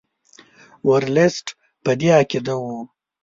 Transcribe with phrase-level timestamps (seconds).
[0.89, 1.47] ورلسټ
[1.83, 2.77] په دې عقیده وو.